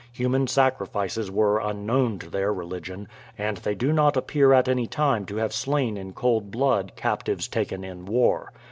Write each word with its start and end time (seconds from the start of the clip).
Human 0.13 0.47
sacrifices 0.47 1.29
were 1.29 1.59
unknown 1.59 2.17
to 2.17 2.29
their 2.31 2.51
religion, 2.51 3.07
and 3.37 3.57
they 3.57 3.75
do 3.75 3.93
not 3.93 4.17
appear 4.17 4.51
at 4.51 4.67
any 4.67 4.87
time 4.87 5.27
to 5.27 5.35
have 5.35 5.53
slain 5.53 5.95
in 5.95 6.13
cold 6.13 6.49
blood 6.49 6.93
captives 6.95 7.47
taken 7.47 7.83
in 7.83 8.07
war. 8.07 8.51